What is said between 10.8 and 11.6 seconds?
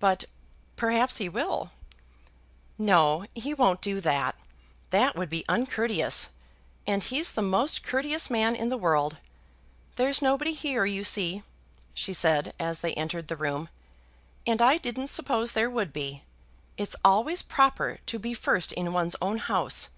you see,"